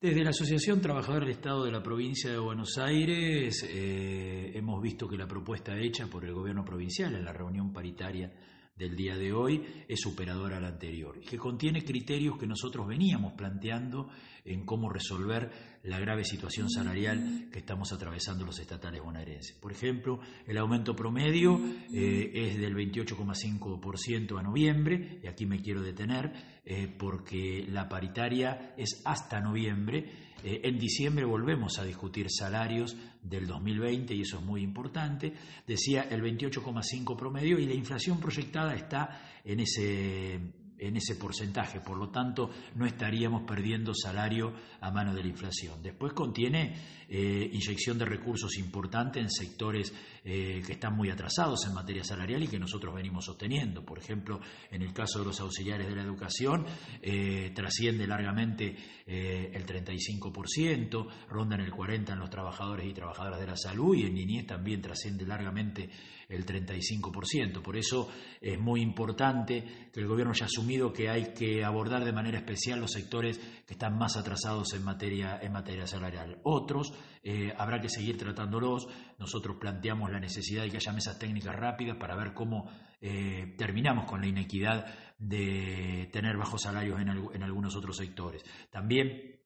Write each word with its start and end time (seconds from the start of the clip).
Desde 0.00 0.24
la 0.24 0.30
Asociación 0.30 0.80
Trabajadora 0.80 1.26
del 1.26 1.34
Estado 1.34 1.62
de 1.66 1.72
la 1.72 1.82
Provincia 1.82 2.30
de 2.30 2.38
Buenos 2.38 2.78
Aires 2.78 3.62
eh, 3.68 4.50
hemos 4.54 4.80
visto 4.80 5.06
que 5.06 5.18
la 5.18 5.26
propuesta 5.26 5.78
hecha 5.78 6.06
por 6.06 6.24
el 6.24 6.32
gobierno 6.32 6.64
provincial 6.64 7.14
en 7.14 7.22
la 7.22 7.34
reunión 7.34 7.70
paritaria 7.70 8.32
del 8.80 8.96
día 8.96 9.16
de 9.16 9.32
hoy 9.32 9.62
es 9.86 10.00
superadora 10.00 10.56
a 10.56 10.60
la 10.60 10.68
anterior 10.68 11.18
y 11.20 11.26
que 11.26 11.36
contiene 11.36 11.84
criterios 11.84 12.38
que 12.38 12.46
nosotros 12.46 12.88
veníamos 12.88 13.34
planteando 13.34 14.08
en 14.42 14.64
cómo 14.64 14.88
resolver 14.88 15.50
la 15.82 16.00
grave 16.00 16.24
situación 16.24 16.70
salarial 16.70 17.48
que 17.52 17.58
estamos 17.58 17.92
atravesando 17.92 18.46
los 18.46 18.58
estatales 18.58 19.02
bonaerenses. 19.02 19.56
Por 19.58 19.70
ejemplo, 19.70 20.20
el 20.46 20.56
aumento 20.56 20.96
promedio 20.96 21.60
eh, 21.92 22.30
es 22.32 22.58
del 22.58 22.74
28,5% 22.74 24.38
a 24.38 24.42
noviembre, 24.42 25.20
y 25.22 25.26
aquí 25.26 25.44
me 25.44 25.60
quiero 25.60 25.82
detener 25.82 26.32
eh, 26.64 26.88
porque 26.98 27.66
la 27.68 27.86
paritaria 27.86 28.74
es 28.78 29.02
hasta 29.04 29.40
noviembre 29.40 30.29
eh, 30.44 30.60
en 30.64 30.78
diciembre 30.78 31.24
volvemos 31.24 31.78
a 31.78 31.84
discutir 31.84 32.26
salarios 32.30 32.96
del 33.22 33.46
2020 33.46 34.14
y 34.14 34.22
eso 34.22 34.38
es 34.38 34.44
muy 34.44 34.62
importante. 34.62 35.32
Decía 35.66 36.02
el 36.10 36.22
28,5 36.22 37.16
promedio 37.16 37.58
y 37.58 37.66
la 37.66 37.74
inflación 37.74 38.18
proyectada 38.18 38.74
está 38.74 39.40
en 39.44 39.60
ese 39.60 40.40
en 40.80 40.96
ese 40.96 41.16
porcentaje, 41.16 41.80
por 41.80 41.98
lo 41.98 42.08
tanto 42.08 42.50
no 42.74 42.86
estaríamos 42.86 43.42
perdiendo 43.46 43.92
salario 43.94 44.54
a 44.80 44.90
mano 44.90 45.14
de 45.14 45.22
la 45.22 45.28
inflación. 45.28 45.82
Después 45.82 46.14
contiene 46.14 46.74
eh, 47.08 47.50
inyección 47.52 47.98
de 47.98 48.06
recursos 48.06 48.56
importante 48.56 49.20
en 49.20 49.30
sectores 49.30 49.92
eh, 50.24 50.62
que 50.64 50.72
están 50.72 50.96
muy 50.96 51.10
atrasados 51.10 51.66
en 51.66 51.74
materia 51.74 52.02
salarial 52.02 52.42
y 52.42 52.48
que 52.48 52.58
nosotros 52.58 52.94
venimos 52.94 53.26
sosteniendo. 53.26 53.84
Por 53.84 53.98
ejemplo, 53.98 54.40
en 54.70 54.82
el 54.82 54.92
caso 54.94 55.18
de 55.18 55.26
los 55.26 55.40
auxiliares 55.40 55.86
de 55.86 55.96
la 55.96 56.02
educación, 56.02 56.64
eh, 57.02 57.52
trasciende 57.54 58.06
largamente 58.06 58.76
el 59.06 59.66
35%, 59.66 61.08
ronda 61.28 61.56
en 61.56 61.62
el 61.62 61.72
40% 61.72 62.12
en 62.12 62.18
los 62.20 62.30
trabajadores 62.30 62.86
y 62.86 62.92
trabajadoras 62.92 63.40
de 63.40 63.46
la 63.46 63.56
salud 63.56 63.96
y 63.96 64.04
en 64.04 64.14
niñez 64.14 64.46
también 64.46 64.80
trasciende 64.80 65.26
largamente 65.26 65.90
el 66.30 66.46
35%. 66.46 67.60
Por 67.60 67.76
eso 67.76 68.08
es 68.40 68.58
muy 68.58 68.80
importante 68.80 69.90
que 69.92 70.00
el 70.00 70.06
gobierno 70.06 70.32
haya 70.32 70.48
asumido 70.70 70.92
que 70.92 71.08
hay 71.08 71.32
que 71.34 71.64
abordar 71.64 72.04
de 72.04 72.12
manera 72.12 72.38
especial 72.38 72.78
los 72.78 72.92
sectores 72.92 73.38
que 73.66 73.74
están 73.74 73.98
más 73.98 74.16
atrasados 74.16 74.72
en 74.74 74.84
materia, 74.84 75.40
en 75.42 75.52
materia 75.52 75.84
salarial. 75.86 76.38
Otros 76.44 76.92
eh, 77.24 77.52
habrá 77.58 77.80
que 77.80 77.88
seguir 77.88 78.16
tratándolos. 78.16 78.86
Nosotros 79.18 79.56
planteamos 79.60 80.12
la 80.12 80.20
necesidad 80.20 80.62
de 80.62 80.70
que 80.70 80.76
haya 80.76 80.92
mesas 80.92 81.18
técnicas 81.18 81.56
rápidas 81.56 81.96
para 81.96 82.14
ver 82.14 82.34
cómo 82.34 82.70
eh, 83.00 83.54
terminamos 83.58 84.04
con 84.04 84.20
la 84.20 84.28
inequidad 84.28 84.86
de 85.18 86.08
tener 86.12 86.36
bajos 86.36 86.62
salarios 86.62 87.00
en, 87.00 87.08
en 87.08 87.42
algunos 87.42 87.74
otros 87.74 87.96
sectores. 87.96 88.44
También 88.70 89.39